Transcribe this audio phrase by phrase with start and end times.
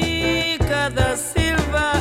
[0.00, 1.92] música da Silva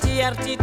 [0.00, 0.56] arte, arte,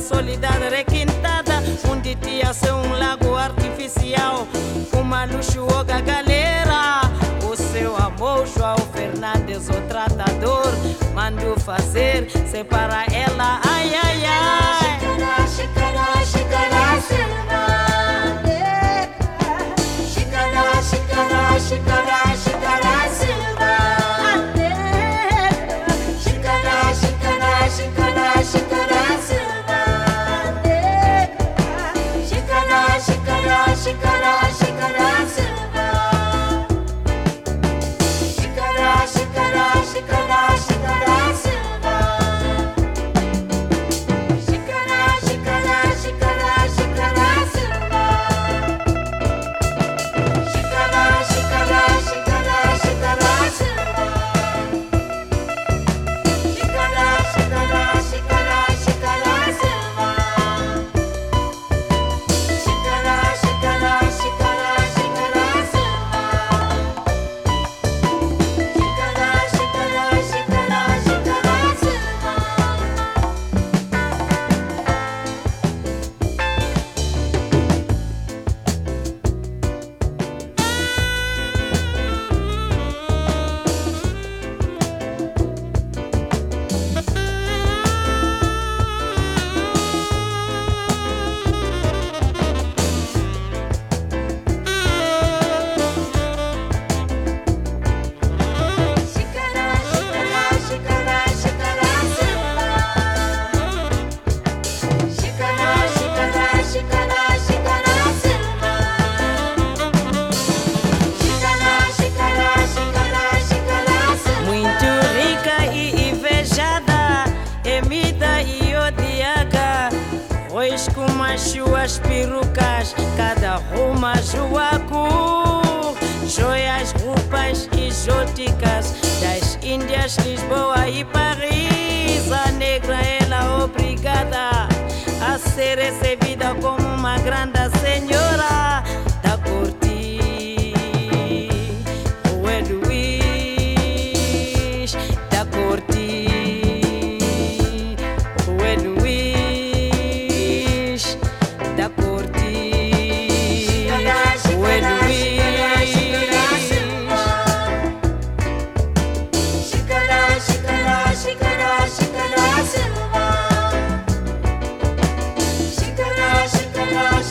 [0.00, 1.62] solidária requintada.
[1.90, 4.46] Onde tinha ser um lago artificial,
[4.92, 7.02] uma luxuosa galera.
[7.48, 10.72] O seu amor, João Fernandes, o tratador,
[11.14, 15.45] mandou fazer, separa ela, ai, ai, ai.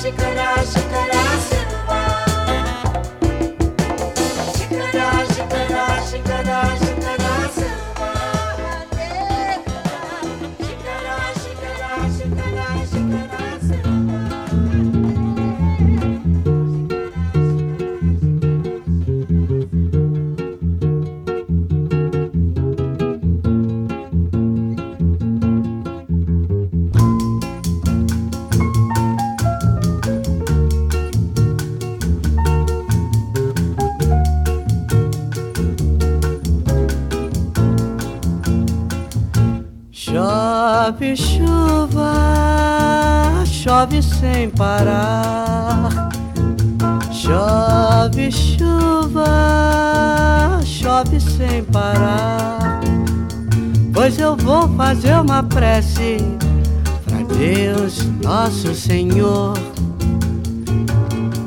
[0.05, 1.21] Shikara, shikara.
[1.49, 1.54] shakara.
[40.85, 42.13] chove chuva,
[43.43, 46.09] chove sem parar.
[47.11, 49.25] Chove chuva,
[50.63, 52.81] chove sem parar.
[53.91, 56.17] Pois eu vou fazer uma prece
[57.05, 59.57] pra Deus, nosso Senhor,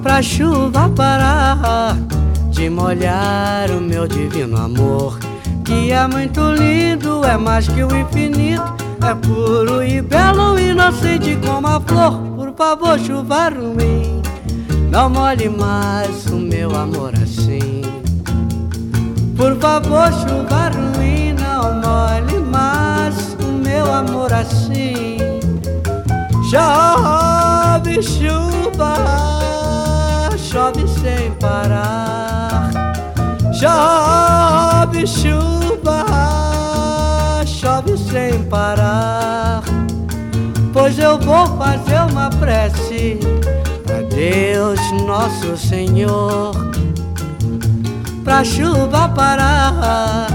[0.02, 1.96] pra chuva parar
[2.50, 5.16] de molhar o meu divino amor.
[5.64, 8.77] Que é muito lindo, é mais que o infinito
[9.08, 12.20] é puro e belo, inocente como a flor.
[12.36, 14.20] Por favor, chuva ruim,
[14.90, 17.82] não molhe mais o meu amor assim.
[19.34, 25.16] Por favor, chuva ruim, não molhe mais o meu amor assim.
[26.50, 28.94] Chove chuva,
[30.36, 32.70] chove sem parar.
[33.54, 35.77] Chove chuva
[37.68, 39.62] chove sem parar.
[40.72, 43.18] Pois eu vou fazer uma prece
[43.84, 46.52] pra Deus nosso Senhor,
[48.24, 50.28] pra chuva parar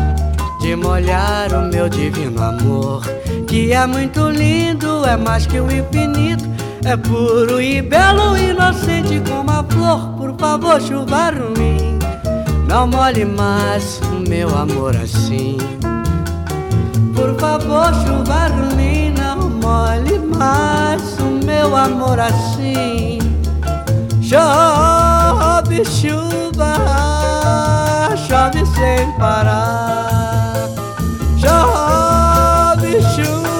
[0.61, 3.01] de molhar o meu divino amor
[3.47, 6.43] que é muito lindo, é mais que o infinito,
[6.85, 10.09] é puro e belo, inocente como a flor.
[10.17, 11.99] Por favor, chuva ruim,
[12.67, 15.57] não molhe mais o meu amor assim.
[17.13, 23.19] Por favor, chuva ruim, não molhe mais o meu amor assim.
[24.21, 26.75] Chove chuva,
[28.27, 30.69] chove sem parar.
[31.39, 33.53] Chove chuva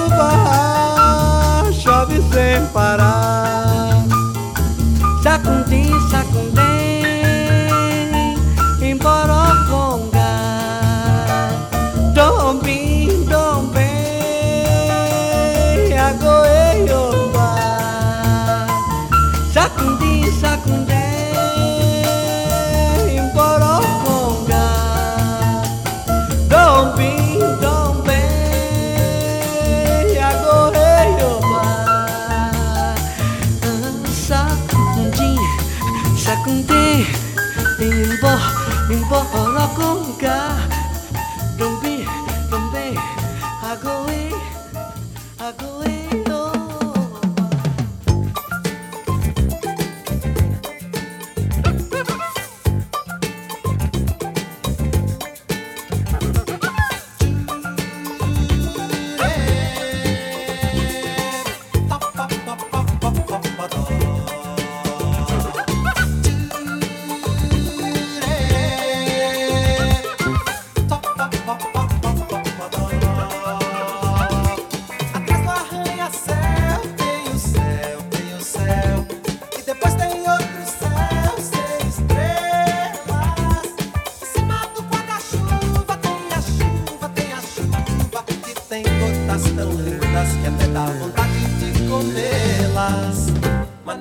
[2.34, 3.23] sem parar.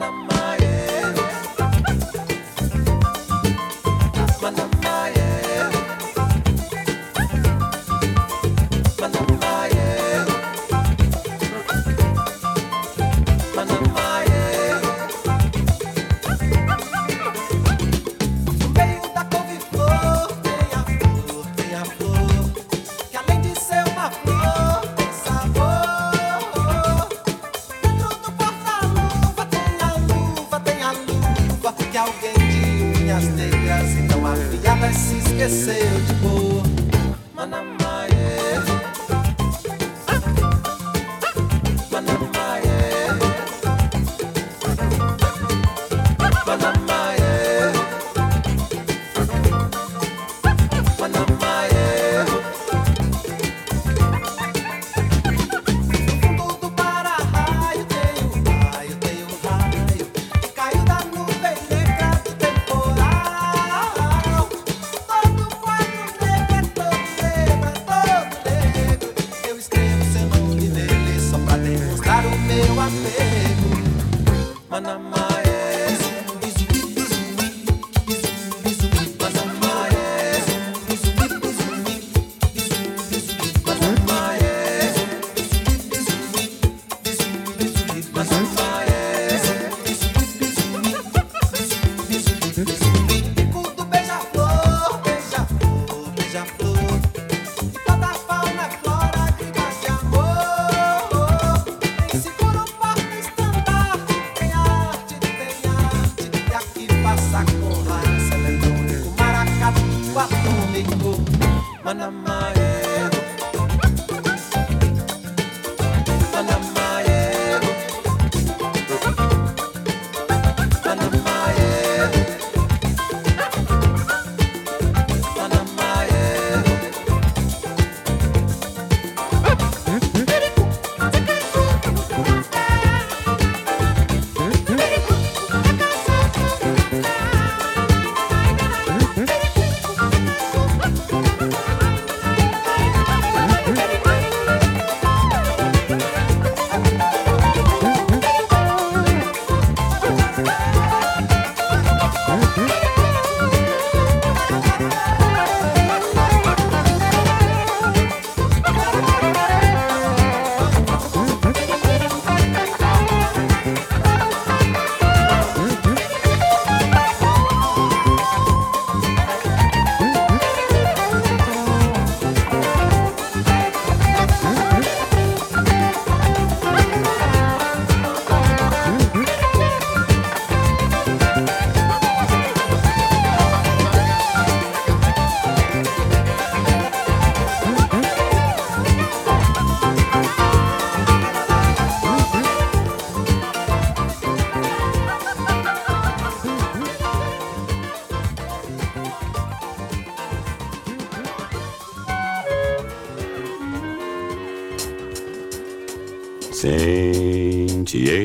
[0.01, 0.22] I'm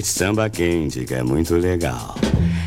[0.07, 2.14] Samba quente que é muito legal.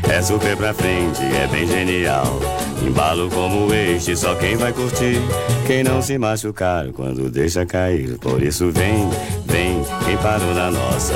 [0.08, 2.40] É super pra frente, é bem genial.
[2.86, 5.20] Embalo como este, só quem vai curtir.
[5.66, 8.18] Quem não se machucar quando deixa cair.
[8.18, 9.08] Por isso vem,
[9.46, 11.14] vem, quem parou na nossa.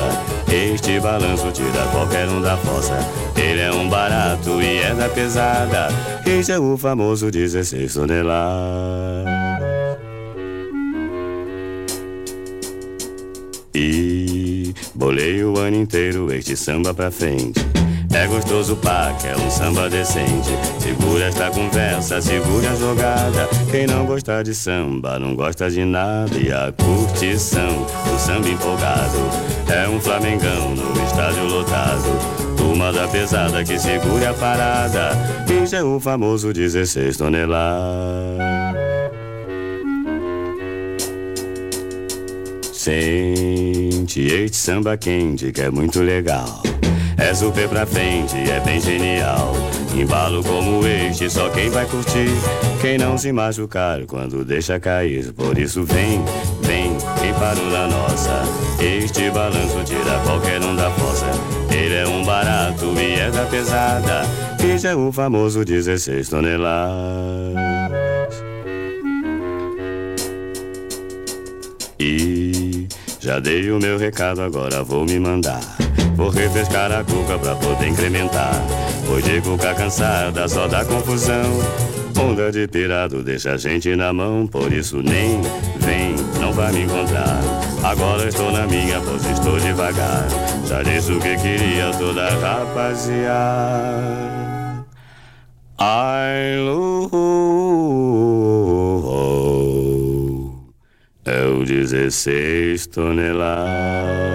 [0.51, 2.97] Este balanço tira qualquer um da fossa.
[3.35, 5.89] Ele é um barato e é da pesada.
[6.25, 9.27] Este é o famoso 16 toneladas.
[13.79, 14.06] E
[14.97, 17.59] bolei o ano inteiro este samba pra frente.
[18.13, 20.49] É gostoso pá, que é um samba decente.
[20.79, 23.47] Segura esta conversa, segura a jogada.
[23.69, 26.35] Quem não gosta de samba, não gosta de nada.
[26.35, 29.17] E a curtição, o samba empolgado.
[29.69, 32.55] É um flamengão no estádio lotado.
[32.57, 35.11] Turma da pesada que segura a parada.
[35.63, 38.47] Isso é o famoso 16 toneladas.
[44.07, 46.61] Sente este samba quente que é muito legal.
[47.17, 49.53] É super pra frente, é bem genial.
[49.93, 52.29] Embalo como este, só quem vai curtir.
[52.79, 55.33] Quem não se machucar quando deixa cair.
[55.33, 56.23] Por isso vem,
[56.61, 58.43] vem, quem parou na nossa.
[58.81, 61.29] Este balanço tira qualquer um da fossa.
[61.69, 64.21] Ele é um barato e é da pesada.
[64.73, 67.66] Este é o famoso 16 toneladas.
[73.27, 75.59] Já dei o meu recado, agora vou me mandar.
[76.15, 78.53] Vou refrescar a cuca pra poder incrementar.
[79.05, 81.43] Pois de cuca cansada só dá confusão.
[82.17, 84.47] Onda de pirado deixa a gente na mão.
[84.47, 85.41] Por isso nem
[85.81, 87.41] vem, não vai me encontrar.
[87.83, 90.25] Agora estou na minha pose, estou devagar.
[90.65, 94.07] Já disse o que queria toda rapaziada.
[95.77, 97.09] Ai, lu,
[101.27, 104.26] é o 16 toneladas.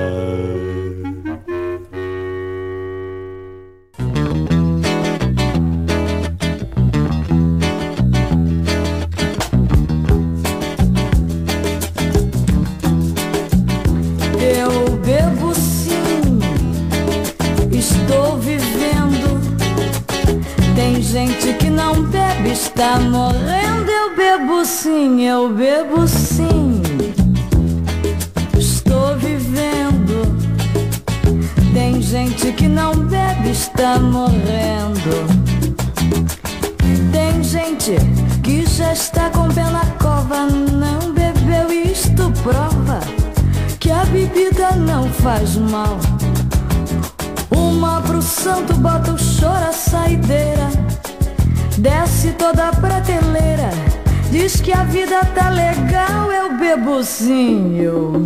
[57.21, 58.22] Bebo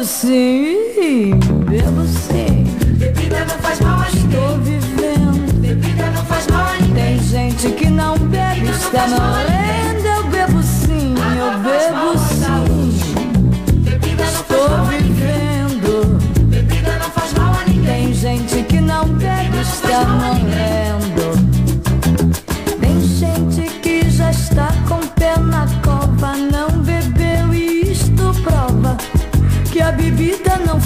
[0.00, 2.64] bebo sim, bebo sim.
[2.96, 5.60] Bebida não faz mal a ninguém Estou vivendo.
[5.60, 9.60] Bebida não faz mal a ninguém Tem gente que não bebe, está morrendo.
[9.60, 9.69] Eu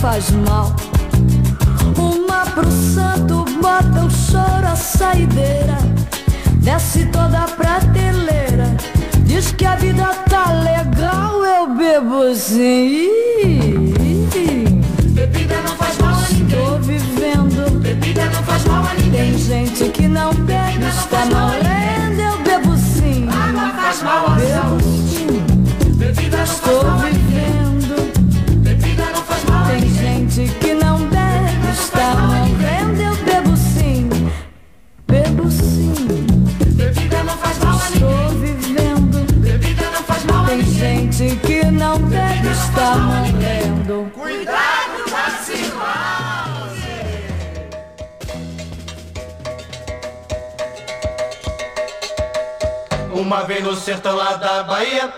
[0.05, 0.71] faz mal.
[1.97, 5.79] Uma pro santo bota o choro a saideira,
[6.61, 8.67] desce toda a prateleira.
[9.25, 13.09] Diz que a vida tá legal, eu bebo sim.
[15.15, 16.59] Bebida não faz mal a ninguém.
[16.59, 17.81] Estou vivendo.
[17.81, 19.33] Bebida não faz mal a ninguém.
[19.33, 23.27] Tem gente que não bebe, está morrendo, eu bebo sim.
[23.31, 25.27] Água faz mal à saúde.
[25.97, 27.24] Bebida não faz estou mal a ninguém.
[30.35, 34.09] Gente que não bebe, está morrendo, eu bebo sim.
[35.07, 35.95] Bebo sim,
[36.75, 38.55] Bebida não faz mal a estou ninguém.
[38.55, 39.33] vivendo.
[39.41, 41.13] Bebida não faz mal a Tem ninguém.
[41.13, 44.11] gente que não bebe, está morrendo.
[44.15, 45.85] Cuidado, vacilão.
[53.13, 55.13] Uma vez no sertão lá da Bahia,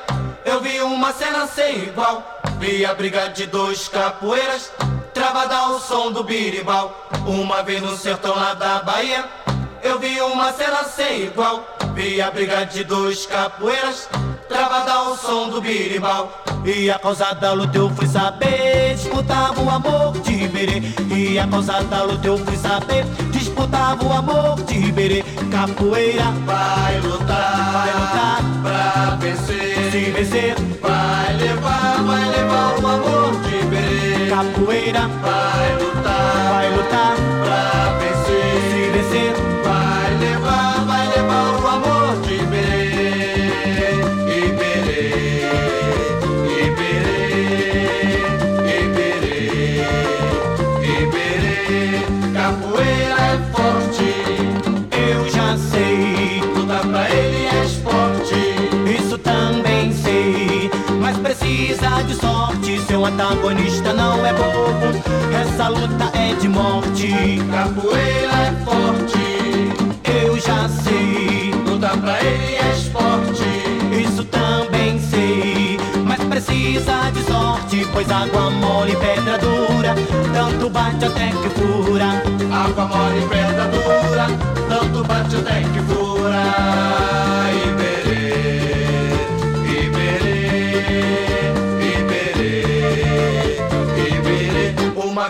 [0.45, 2.23] eu vi uma cena sem igual.
[2.59, 4.71] Vi a briga de dois capoeiras,
[5.17, 6.95] travada ao som do birimbau.
[7.27, 9.25] Uma vez no sertão lá da Bahia,
[9.83, 11.65] eu vi uma cena sem igual.
[11.95, 14.11] Vi a briga de dois capoeiras,
[14.47, 16.31] travada ao som do birimbau.
[16.67, 20.83] E a causa da luta eu fui saber, disputava o amor de Iberê.
[21.11, 25.25] E a causa da luta eu fui saber, disputava o amor de Iberê.
[25.51, 29.91] Capoeira vai lutar, vai lutar pra vencer.
[29.91, 30.57] Se vencer,
[34.37, 35.09] Capoeira.
[35.23, 37.17] Vai lutar, vai lutar.
[37.43, 37.86] pra
[63.07, 64.99] seu antagonista não é bobo.
[65.33, 67.39] Essa luta é de morte.
[67.51, 71.53] Capoeira é forte, eu já sei.
[71.67, 75.79] Lutar pra ele é esporte, isso também sei.
[76.05, 79.95] Mas precisa de sorte, pois água mole e pedra dura.
[80.33, 82.23] Tanto bate até que fura.
[82.53, 84.27] Água mole e pedra dura,
[84.69, 87.46] tanto bate até que fura.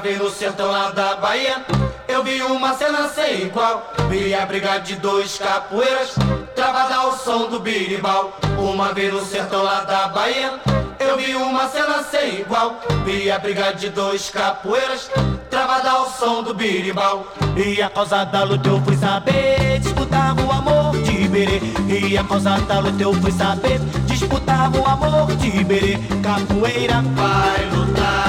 [0.07, 1.65] Vez no sertão lá da Bahia,
[2.07, 3.93] eu vi uma cena sem igual.
[4.09, 6.15] Vi a briga de dois capoeiras,
[6.55, 8.39] travada ao som do birimbau.
[8.57, 10.61] Uma vez no sertão lá da Bahia,
[11.01, 12.79] eu vi uma cena sem igual.
[13.05, 15.11] Vi a briga de dois capoeiras,
[15.51, 17.27] travada ao som do birimbau.
[17.57, 21.61] E a causa da luta eu fui saber, disputava o amor de Iberê.
[21.89, 25.99] E a causa da luta eu fui saber, disputava o amor de Iberê.
[26.23, 27.86] Capoeira vai lutar,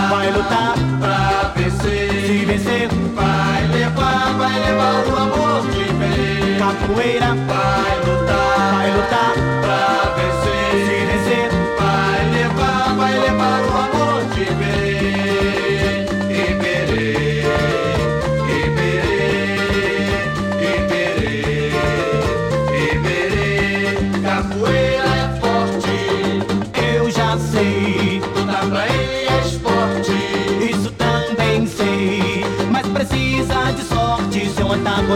[0.10, 2.10] vai lutar pra vencer.
[2.26, 6.58] Se vencer, vai levar, vai levar o amor de Iberê.
[6.60, 10.72] Capoeira vai lutar, vai lutar pra vencer.
[10.86, 11.50] Se vencer,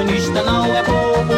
[0.01, 1.33] seu antagonista não é bobo.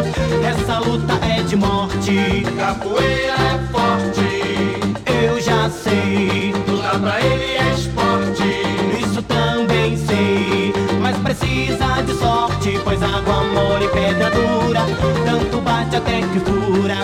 [0.46, 2.44] Essa luta é de morte.
[2.58, 6.54] Capoeira é forte, eu já sei.
[6.68, 10.74] Lutar pra ele é esporte, isso também sei.
[11.02, 14.82] Mas precisa de sorte, pois água mole e pedra dura.
[15.26, 16.96] Tanto bate até que fura.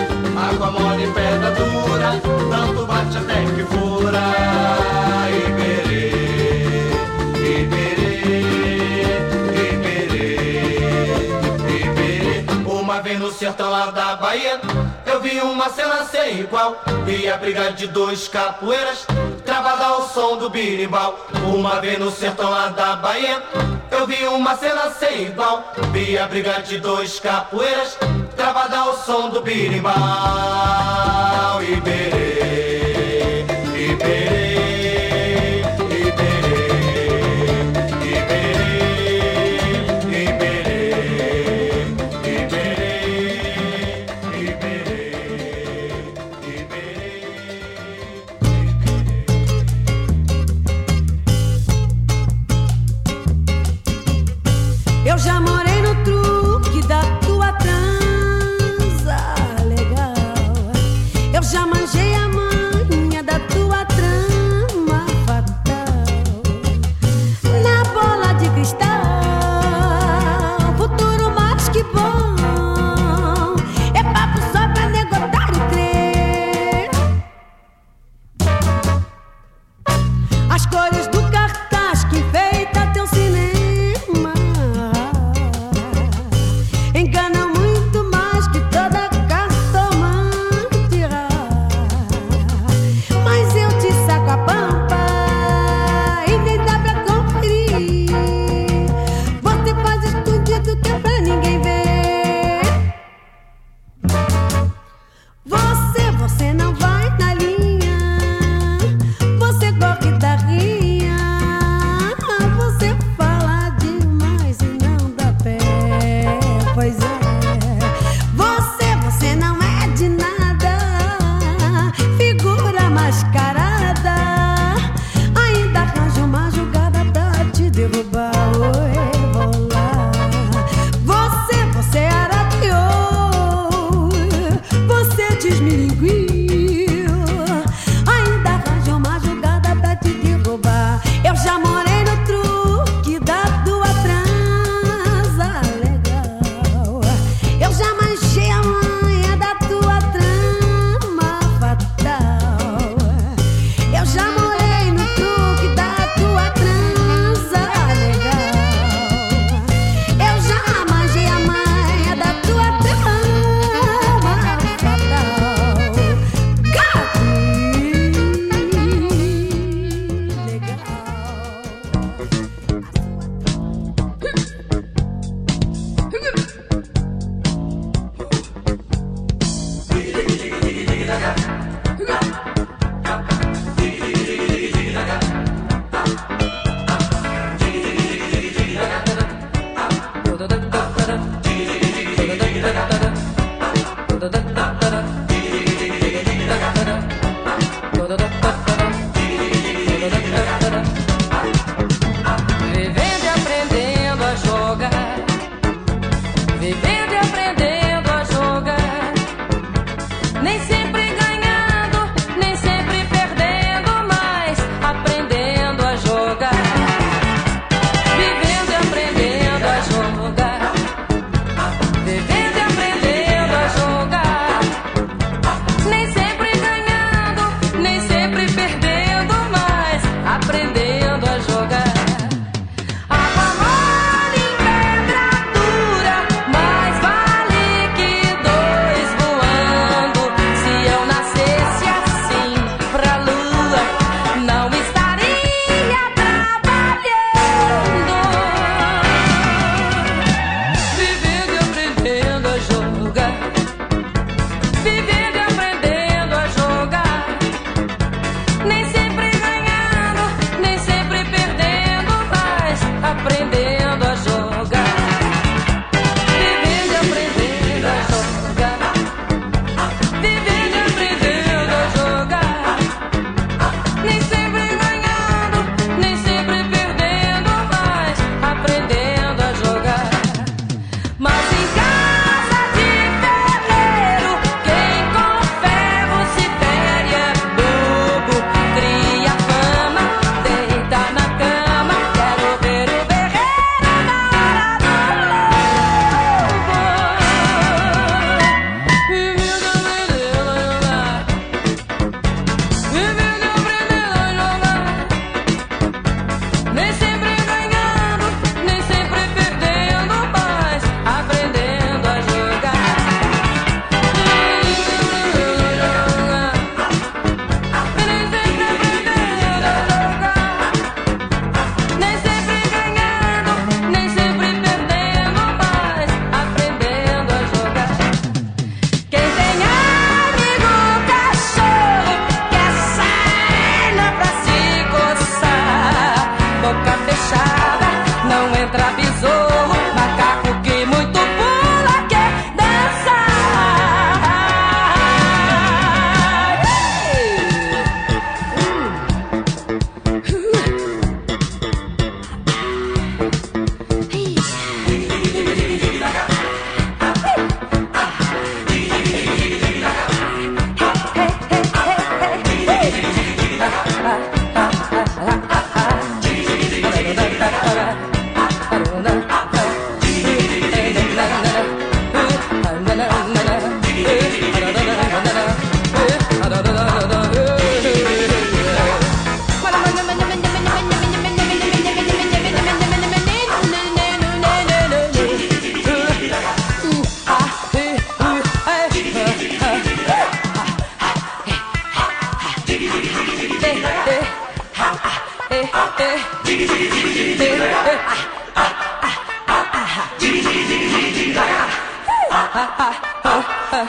[0.50, 2.20] Água mole e pedra dura,
[2.50, 4.49] tanto bate até que fura.
[13.50, 14.60] Sertão lá da Bahia,
[15.06, 16.80] eu vi uma cena sem igual.
[17.04, 19.04] Vi a briga de dois capoeiras,
[19.44, 21.18] travada ao som do birimbau.
[21.52, 23.42] Uma vez no sertão lá da Bahia,
[23.90, 25.64] eu vi uma cena sem igual.
[25.90, 27.98] Vi a briga de dois capoeiras,
[28.36, 29.90] travada ao som do birimbau.
[31.60, 32.29] Iberê,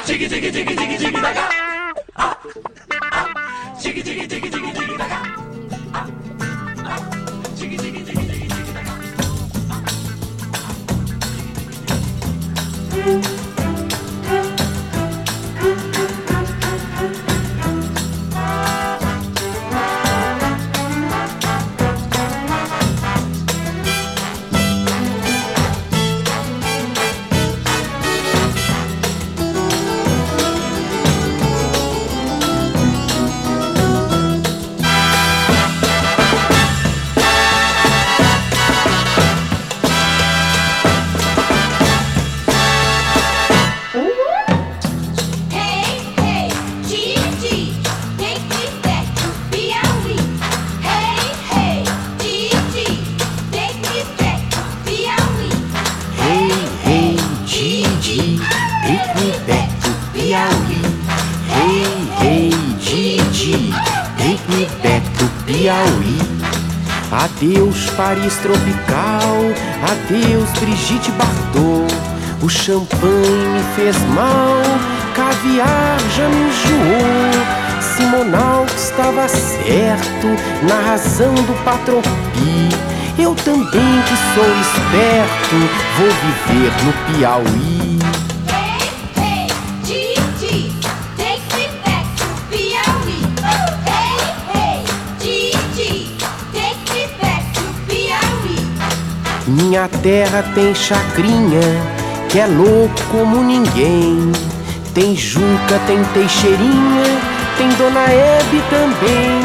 [0.06, 1.50] 지기 지기 지기 지기 지기다가.
[67.96, 69.38] Paris tropical.
[69.84, 71.94] Adeus, Brigitte Bardot.
[72.42, 74.62] O champanhe me fez mal,
[75.16, 77.62] caviar já me enjoou.
[77.96, 80.28] Simonal estava certo
[80.68, 82.70] na razão do patropi.
[83.20, 85.56] Eu também que sou esperto,
[85.98, 88.31] vou viver no Piauí.
[99.72, 101.62] Minha terra tem chacrinha,
[102.28, 104.30] que é louco como ninguém.
[104.94, 107.06] Tem Juca, tem Teixeirinha,
[107.58, 109.40] tem Dona Hebe também.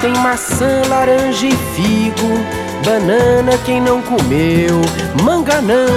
[0.00, 2.40] Tem maçã, laranja e figo,
[2.86, 4.80] banana quem não comeu.
[5.22, 5.92] Manga não,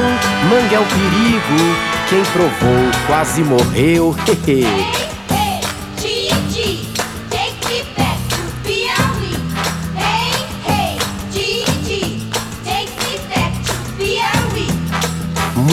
[0.50, 1.76] manga é o perigo,
[2.10, 4.14] quem provou quase morreu.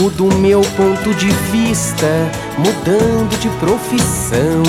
[0.04, 4.62] Mudo meu ponto de vista, mudando de profissão.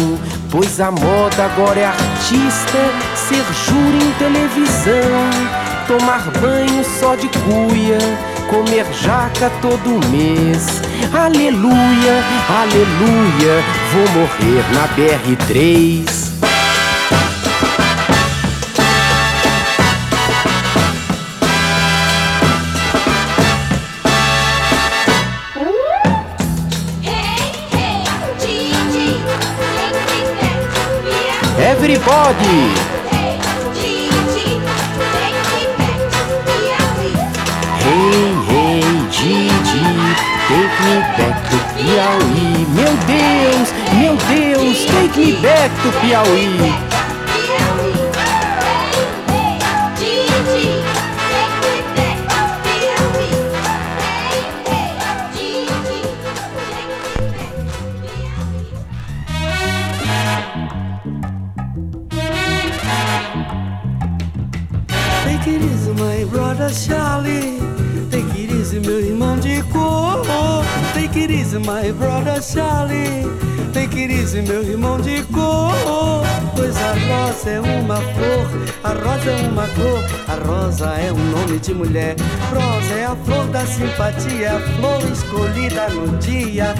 [0.50, 2.80] Pois a moda agora é artista,
[3.18, 5.30] ser júri em televisão.
[5.90, 7.98] Tomar banho só de cuia,
[8.50, 10.82] comer jaca todo mês.
[11.14, 16.25] Aleluia, aleluia, vou morrer na BR3.
[31.86, 32.58] Everybody!
[37.78, 39.86] Hey, hey, Gigi,
[40.48, 42.66] take me back to Piauí.
[42.74, 46.85] Meu Deus, meu Deus, take me back to Piauí.
[71.26, 73.26] It easy, my brother Charlie.
[73.74, 75.74] Take it meu irmão de cor.
[76.56, 78.48] Pois a rosa é uma flor,
[78.84, 82.16] a rosa é uma cor, a rosa é um nome de mulher.
[82.54, 86.74] Rosa é a flor da simpatia, a flor escolhida no dia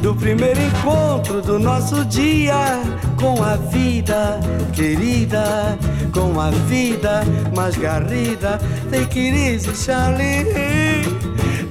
[0.00, 2.82] do primeiro encontro do nosso dia
[3.20, 4.40] com a vida
[4.72, 5.78] querida,
[6.12, 7.22] com a vida
[7.54, 8.58] mais garrida.
[8.90, 11.29] Take it easy, Charlie.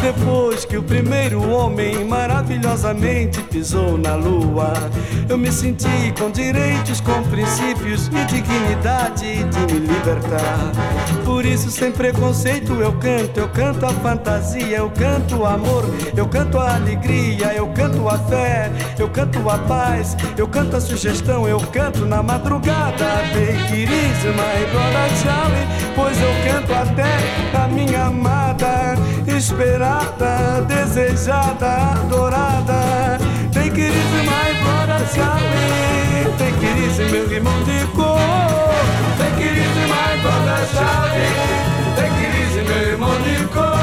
[0.00, 4.72] Depois que o primeiro homem maravilhosamente pisou na lua,
[5.28, 10.72] eu me senti com direitos, com princípios e dignidade de me libertar.
[11.24, 15.84] Por isso, sem preconceito, eu canto, eu canto a fantasia, eu canto o amor,
[16.16, 20.80] eu canto a alegria, eu canto a fé, eu canto a paz, eu canto a
[20.80, 23.18] sugestão, eu canto na madrugada.
[23.32, 24.98] Take it easy, my brother
[25.98, 28.94] pois eu canto até a minha amada,
[29.36, 33.18] esperada, desejada, adorada.
[33.52, 38.18] Take it easy, my brother Charlie, take it easy, meu irmão de cor.
[39.18, 41.34] Take it easy, my brother Charlie,
[41.96, 43.76] take it easy, meu irmão de cor.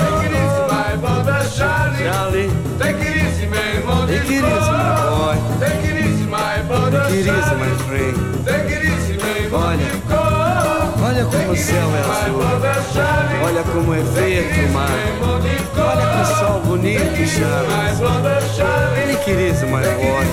[0.00, 4.40] Take it easy, my brother Charlie, Charlie, take it easy, meu irmão de take it
[4.40, 4.50] cor.
[4.50, 5.36] easy, my boy.
[5.60, 7.60] Take it easy, my brother Take it easy, Charlie.
[7.60, 8.16] my friend.
[8.44, 10.27] Take it easy, meu irmão de cor.
[11.08, 12.40] Olha como o céu é azul.
[13.44, 14.90] Olha como é verde o mar.
[15.78, 17.16] Olha que sol bonito,
[19.28, 20.26] it easy, my boy.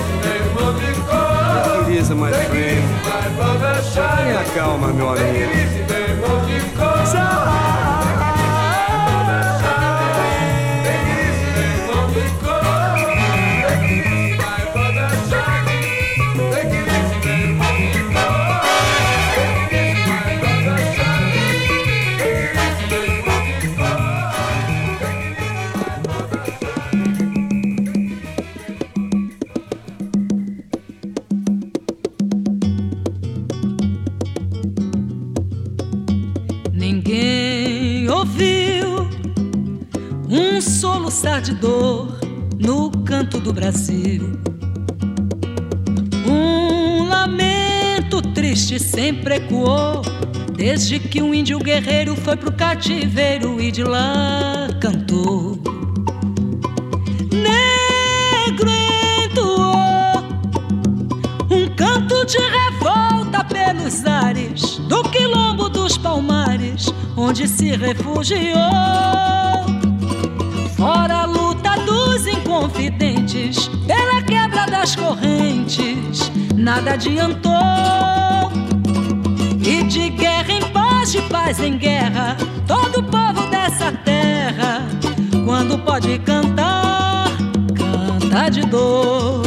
[1.64, 2.82] Take it easy, my friend.
[3.94, 5.50] Tenha calma, meu amigo.
[6.36, 7.75] Ninguém
[50.88, 55.58] desde que um índio guerreiro foi pro cativeiro e de lá cantou.
[57.32, 58.70] Negro
[59.24, 60.22] entoou
[61.50, 68.54] um canto de revolta pelos ares do quilombo dos palmares, onde se refugiou.
[70.76, 77.52] Fora a luta dos inconfidentes, pela quebra das correntes, nada adiantou.
[79.68, 80.35] E de guerra
[81.16, 82.36] de paz em guerra,
[82.66, 84.82] todo povo dessa terra,
[85.46, 87.28] quando pode cantar,
[87.74, 89.45] canta de dor.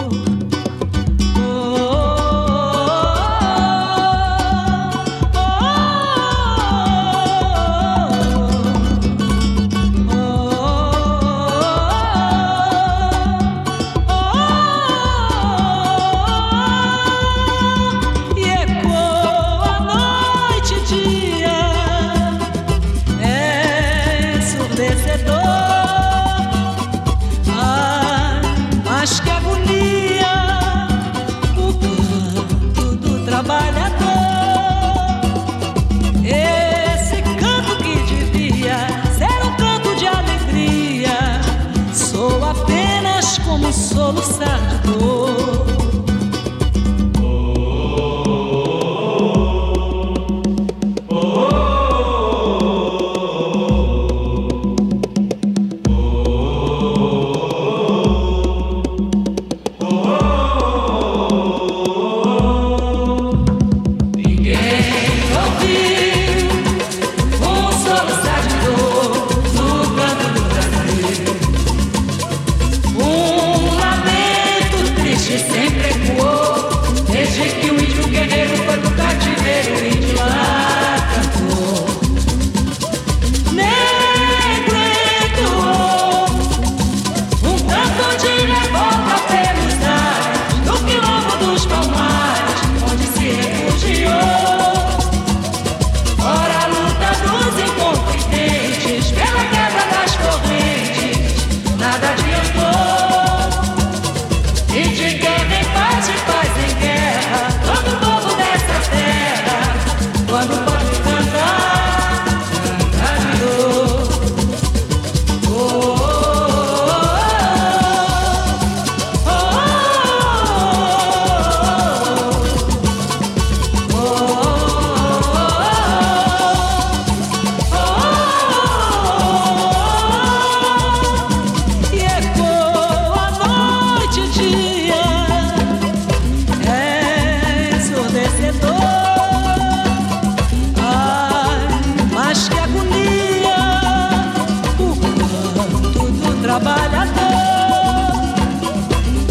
[146.59, 147.09] trabalhador.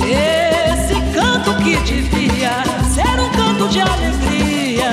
[0.02, 2.62] Esse canto que devia
[2.92, 4.92] ser um canto de alegria,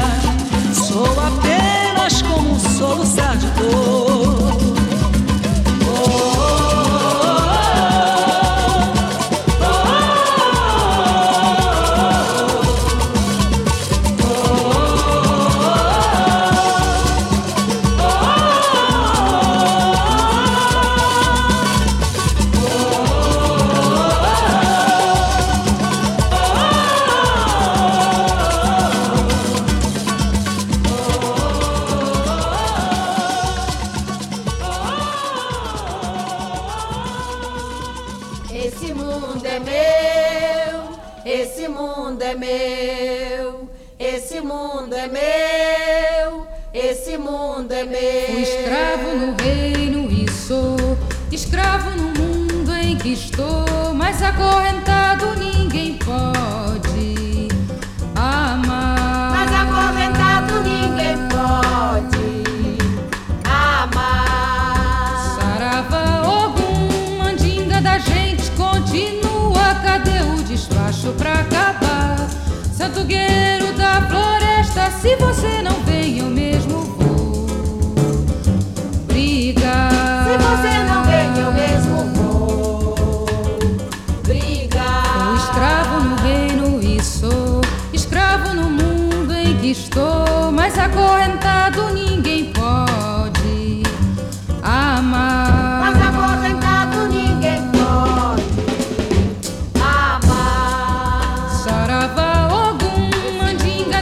[0.74, 4.05] sou apenas como um soluçar de dor.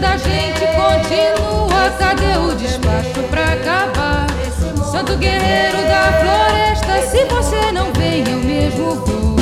[0.03, 4.27] Da gente continua, cadê o despacho pra acabar?
[4.91, 9.33] Santo guerreiro da floresta, se você não vem eu mesmo vou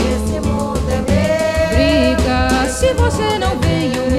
[1.72, 2.68] brigar.
[2.68, 4.11] Se você não vem eu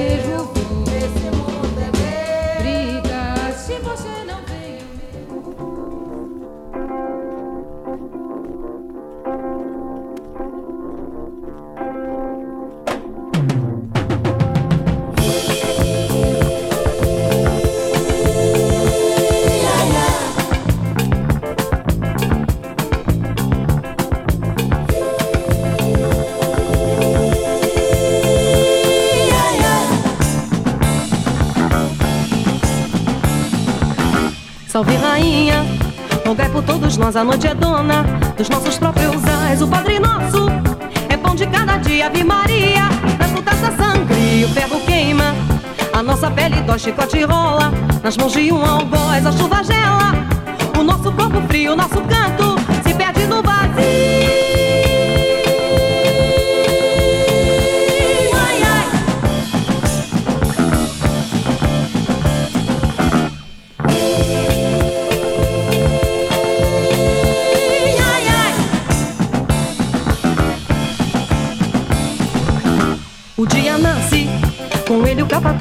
[34.73, 35.63] Salve rainha,
[36.25, 38.01] rogai por todos nós, a noite é dona
[38.35, 39.61] dos nossos próprios ais.
[39.61, 40.47] O Padre Nosso
[41.09, 42.89] é pão de cada dia, Ave Maria.
[43.19, 45.35] Nas lutas da sangria, o ferro queima,
[45.93, 47.71] a nossa pele dói, chicote rola.
[48.01, 50.11] Nas mãos de um algoz, a chuva gela.
[50.75, 54.42] O nosso corpo frio, o nosso canto se perde no vazio.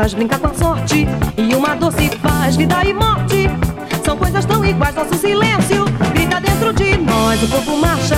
[0.02, 1.06] Ele o capataz brinca com a sorte.
[1.36, 3.48] E uma doce paz, vida e morte.
[4.04, 7.42] São coisas tão iguais, nosso silêncio grita dentro de nós.
[7.42, 8.16] O corpo marcha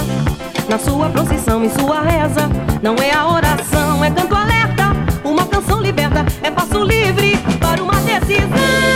[0.68, 2.48] na sua procissão, em sua reza.
[2.82, 4.92] Não é a oração, é canto alerta.
[5.24, 8.93] Uma canção liberta, é passo livre para uma decisão.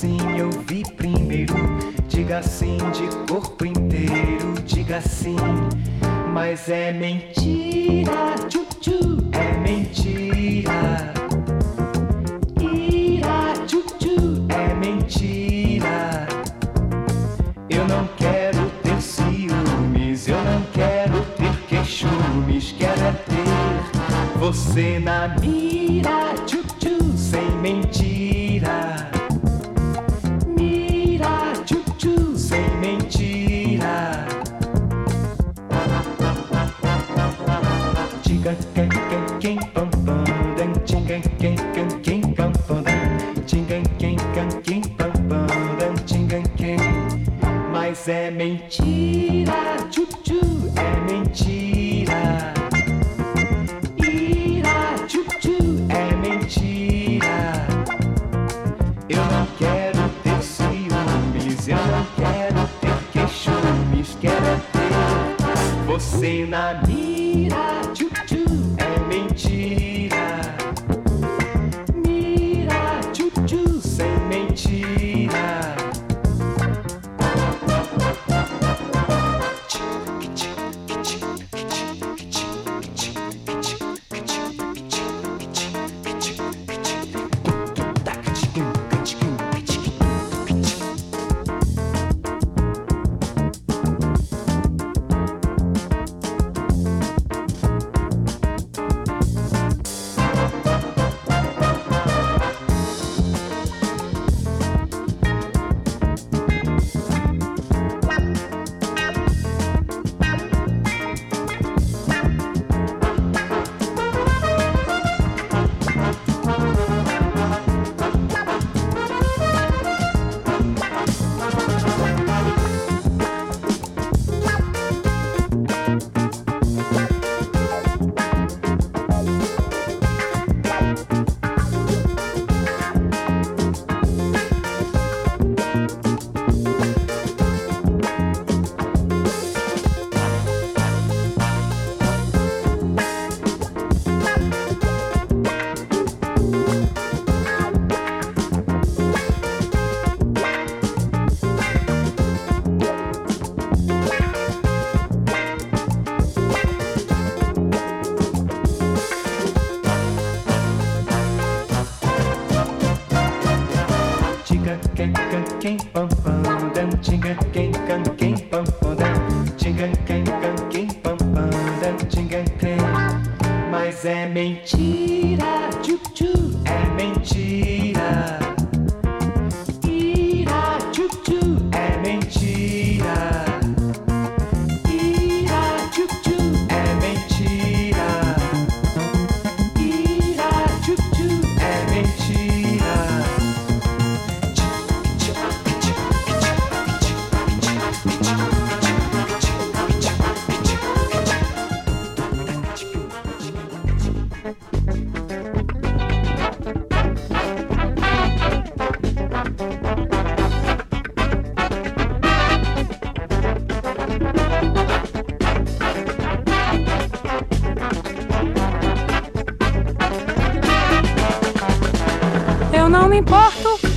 [0.00, 1.54] Sim, eu vi primeiro.
[2.08, 4.54] Diga sim de corpo inteiro.
[4.64, 5.36] Diga sim,
[6.32, 8.39] mas é mentira.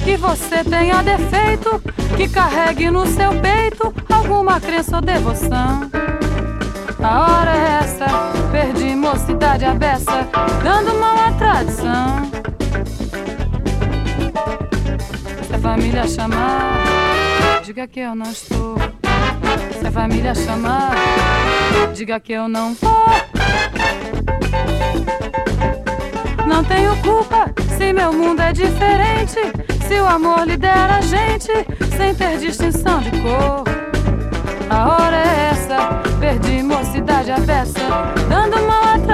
[0.04, 1.82] Que você tenha defeito,
[2.18, 5.90] que carregue no seu peito alguma crença ou devoção.
[7.02, 8.06] A hora é essa,
[8.52, 10.28] perdi mocidade a beça,
[10.62, 12.32] dando mal à tradição.
[15.48, 18.76] Se a família chamar, diga que eu não estou.
[19.80, 20.96] Se a família chamar,
[21.94, 23.06] diga que eu não vou.
[26.46, 29.63] Não tenho culpa se meu mundo é diferente.
[29.94, 31.52] Se o amor lidera a gente
[31.96, 33.64] sem ter distinção de cor.
[34.68, 37.80] A hora é essa, perdi mocidade a beça,
[38.28, 39.06] dando mal à.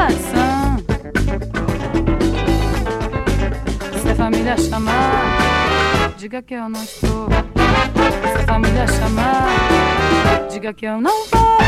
[4.01, 7.27] Se a família chamar, diga que eu não estou.
[7.27, 11.58] Se a família chamar, diga que eu não vou.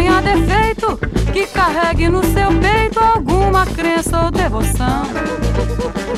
[0.00, 0.96] tenha defeito,
[1.30, 5.02] que carregue no seu peito alguma crença ou devoção.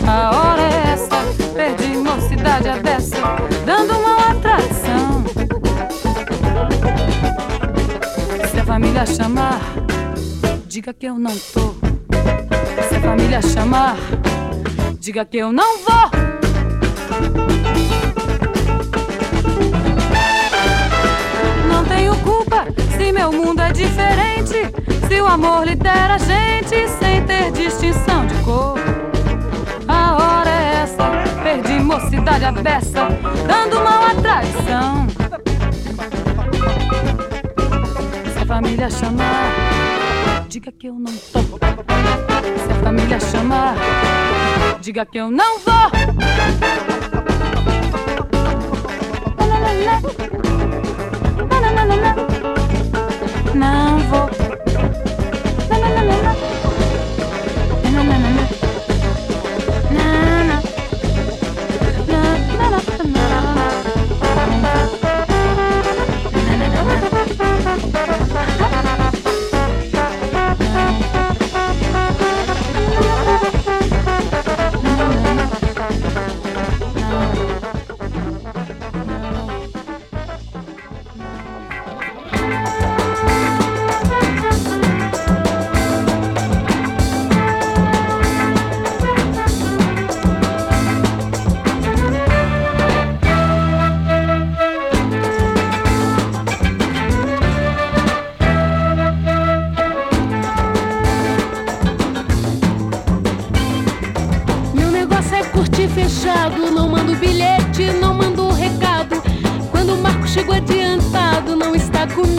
[0.06, 1.16] A hora é essa,
[1.52, 3.16] perdi mocidade a dessa,
[3.66, 5.24] dando uma atração.
[8.52, 9.60] Se a família chamar,
[10.66, 11.74] diga que eu não tô.
[12.88, 13.96] Se a família chamar,
[15.00, 16.21] diga que eu não vou.
[23.12, 24.72] meu mundo é diferente.
[25.06, 28.78] Se o amor lidera a gente sem ter distinção de cor.
[29.86, 31.10] A hora é essa,
[31.42, 33.08] perdi mocidade à beça,
[33.46, 35.06] dando mal à traição.
[38.32, 41.40] Se a família chamar, diga que eu não tô.
[41.40, 43.74] Se a família chamar,
[44.80, 45.72] diga que eu não vou.
[51.84, 52.31] la la
[53.54, 54.41] não vou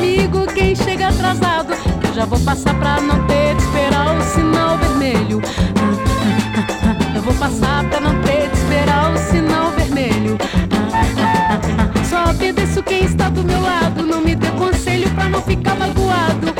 [0.03, 1.73] amigo quem chega atrasado.
[2.05, 5.41] Eu já vou passar pra não ter de esperar o sinal vermelho.
[7.15, 10.37] Eu vou passar pra não ter de esperar o sinal vermelho.
[12.09, 14.03] Só obedeço quem está do meu lado.
[14.03, 16.52] Não me dê conselho pra não ficar magoado.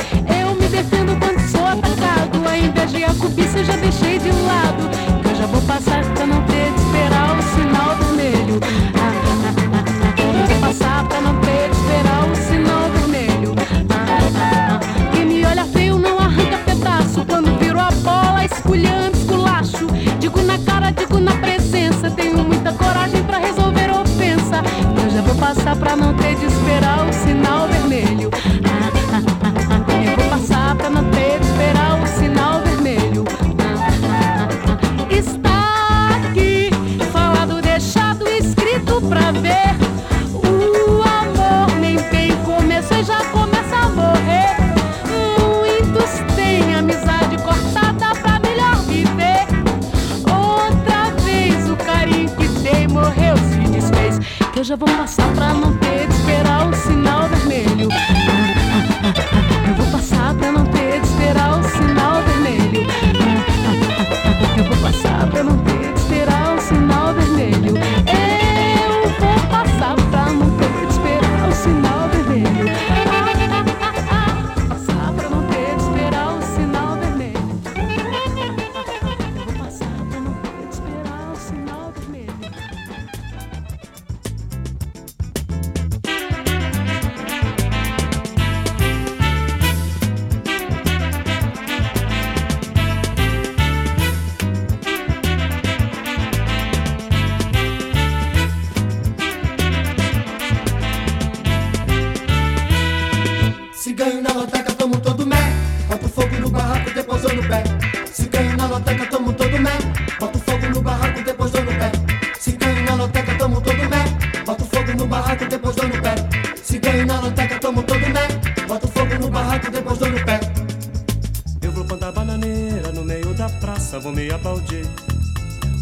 [121.94, 124.84] plantar bananeira no meio da praça, vou me abaldir.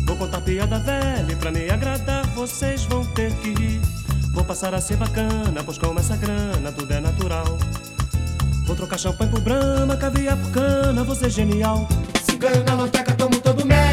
[0.04, 3.80] Vou contar piada velha e pra me agradar vocês vão ter que rir.
[4.32, 7.58] Vou passar a ser bacana, pois com essa grana tudo é natural.
[8.66, 11.88] Vou trocar champanhe por brama, caviar por cana, você é genial.
[12.66, 13.91] na loteca, tomo todo mês.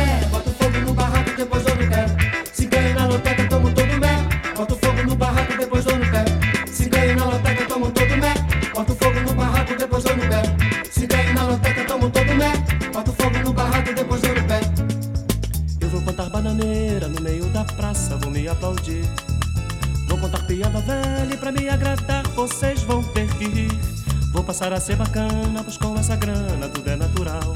[24.69, 27.55] para ser bacana, buscou essa grana, tudo é natural.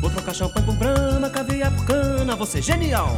[0.00, 3.16] Vou trocar champanhe por brana, caviar por cana, você genial.